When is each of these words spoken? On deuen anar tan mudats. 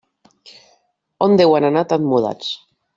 On 1.27 1.39
deuen 1.43 1.71
anar 1.71 1.87
tan 1.95 2.11
mudats. 2.15 2.55